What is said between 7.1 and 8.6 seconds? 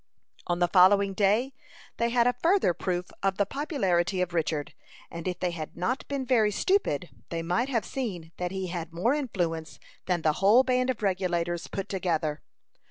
they might have seen that